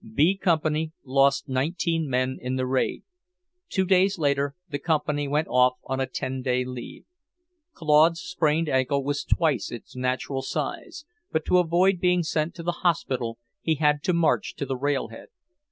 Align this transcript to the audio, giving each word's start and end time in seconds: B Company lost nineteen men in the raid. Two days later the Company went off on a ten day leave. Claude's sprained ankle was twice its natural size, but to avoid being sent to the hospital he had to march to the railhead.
B 0.15 0.35
Company 0.35 0.93
lost 1.05 1.47
nineteen 1.47 2.09
men 2.09 2.39
in 2.41 2.55
the 2.55 2.65
raid. 2.65 3.03
Two 3.69 3.85
days 3.85 4.17
later 4.17 4.55
the 4.67 4.79
Company 4.79 5.27
went 5.27 5.47
off 5.47 5.73
on 5.85 5.99
a 5.99 6.07
ten 6.07 6.41
day 6.41 6.65
leave. 6.65 7.05
Claude's 7.73 8.19
sprained 8.19 8.67
ankle 8.67 9.03
was 9.03 9.23
twice 9.23 9.69
its 9.71 9.95
natural 9.95 10.41
size, 10.41 11.05
but 11.31 11.45
to 11.45 11.59
avoid 11.59 11.99
being 11.99 12.23
sent 12.23 12.55
to 12.55 12.63
the 12.63 12.81
hospital 12.81 13.37
he 13.61 13.75
had 13.75 14.01
to 14.01 14.11
march 14.13 14.55
to 14.55 14.65
the 14.65 14.75
railhead. 14.75 15.27